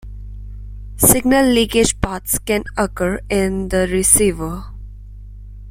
Signal 0.97 1.45
leakage 1.53 2.01
paths 2.01 2.39
can 2.39 2.63
occur 2.75 3.21
in 3.29 3.69
the 3.69 3.87
receiver. 3.91 4.63